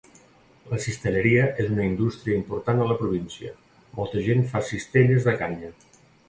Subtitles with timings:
[0.69, 3.53] La cistelleria és una indústria important a la província;
[4.01, 5.71] molta gent fa cistelles de canya.